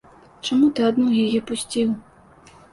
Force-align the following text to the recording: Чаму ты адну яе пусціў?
Чаму 0.47 0.69
ты 0.79 0.87
адну 0.87 1.05
яе 1.25 1.43
пусціў? 1.53 1.95